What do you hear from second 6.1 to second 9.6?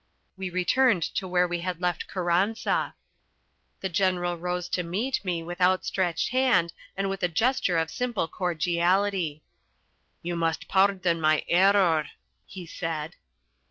hand and with a gesture of simple cordiality.